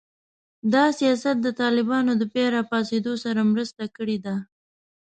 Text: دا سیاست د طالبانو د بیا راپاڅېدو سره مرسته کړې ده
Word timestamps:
دا 0.73 0.83
سیاست 0.99 1.35
د 1.41 1.47
طالبانو 1.61 2.11
د 2.17 2.23
بیا 2.33 2.45
راپاڅېدو 2.55 3.13
سره 3.23 3.49
مرسته 3.51 3.83
کړې 3.95 4.17
ده 4.25 4.35